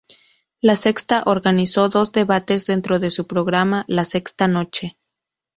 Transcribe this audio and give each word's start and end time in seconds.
La 0.61 0.75
Sexta 0.75 1.21
organizó 1.27 1.87
dos 1.87 2.11
debates 2.11 2.65
dentro 2.65 2.97
de 2.97 3.11
su 3.11 3.27
programa 3.27 3.85
La 3.87 4.03
Sexta 4.03 4.47
Noche. 4.47 4.97